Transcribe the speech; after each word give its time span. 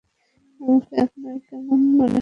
আমাকে 0.59 0.93
আপনার 1.01 1.35
কেমন 1.47 1.79
মনে 1.89 2.05
হয়? 2.05 2.19